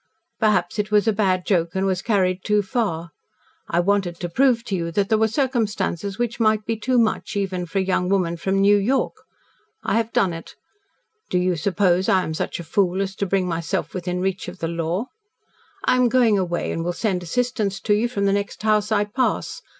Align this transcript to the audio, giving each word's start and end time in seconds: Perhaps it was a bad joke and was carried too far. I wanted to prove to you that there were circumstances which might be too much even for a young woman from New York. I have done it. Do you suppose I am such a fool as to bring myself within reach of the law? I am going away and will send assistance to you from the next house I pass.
Perhaps 0.39 0.79
it 0.79 0.89
was 0.89 1.07
a 1.07 1.13
bad 1.13 1.45
joke 1.45 1.75
and 1.75 1.85
was 1.85 2.01
carried 2.01 2.43
too 2.43 2.63
far. 2.63 3.11
I 3.69 3.79
wanted 3.79 4.19
to 4.21 4.29
prove 4.29 4.63
to 4.63 4.75
you 4.75 4.91
that 4.93 5.09
there 5.09 5.17
were 5.19 5.27
circumstances 5.27 6.17
which 6.17 6.39
might 6.39 6.65
be 6.65 6.75
too 6.75 6.97
much 6.97 7.35
even 7.35 7.67
for 7.67 7.77
a 7.77 7.83
young 7.83 8.09
woman 8.09 8.35
from 8.37 8.59
New 8.59 8.77
York. 8.77 9.13
I 9.83 9.97
have 9.97 10.11
done 10.11 10.33
it. 10.33 10.55
Do 11.29 11.37
you 11.37 11.55
suppose 11.55 12.09
I 12.09 12.23
am 12.23 12.33
such 12.33 12.59
a 12.59 12.63
fool 12.63 12.99
as 12.99 13.15
to 13.17 13.27
bring 13.27 13.47
myself 13.47 13.93
within 13.93 14.21
reach 14.21 14.47
of 14.47 14.57
the 14.57 14.67
law? 14.67 15.05
I 15.85 15.97
am 15.97 16.09
going 16.09 16.35
away 16.35 16.71
and 16.71 16.83
will 16.83 16.93
send 16.93 17.21
assistance 17.21 17.79
to 17.81 17.93
you 17.93 18.09
from 18.09 18.25
the 18.25 18.33
next 18.33 18.63
house 18.63 18.91
I 18.91 19.03
pass. 19.05 19.61